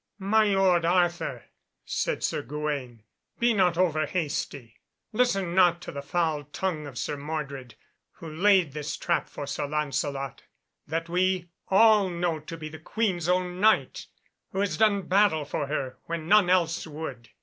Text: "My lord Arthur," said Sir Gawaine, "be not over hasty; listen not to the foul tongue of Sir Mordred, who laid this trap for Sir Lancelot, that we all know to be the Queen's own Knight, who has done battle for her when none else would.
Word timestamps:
"My 0.17 0.45
lord 0.45 0.83
Arthur," 0.83 1.43
said 1.85 2.23
Sir 2.23 2.41
Gawaine, 2.41 3.03
"be 3.37 3.53
not 3.53 3.77
over 3.77 4.07
hasty; 4.07 4.79
listen 5.13 5.53
not 5.53 5.79
to 5.83 5.91
the 5.91 6.01
foul 6.01 6.45
tongue 6.45 6.87
of 6.87 6.97
Sir 6.97 7.17
Mordred, 7.17 7.75
who 8.13 8.27
laid 8.27 8.71
this 8.73 8.97
trap 8.97 9.29
for 9.29 9.45
Sir 9.45 9.67
Lancelot, 9.67 10.41
that 10.87 11.07
we 11.07 11.51
all 11.67 12.09
know 12.09 12.39
to 12.39 12.57
be 12.57 12.67
the 12.67 12.79
Queen's 12.79 13.29
own 13.29 13.59
Knight, 13.59 14.07
who 14.51 14.61
has 14.61 14.75
done 14.75 15.03
battle 15.03 15.45
for 15.45 15.67
her 15.67 15.99
when 16.05 16.27
none 16.27 16.49
else 16.49 16.87
would. 16.87 17.29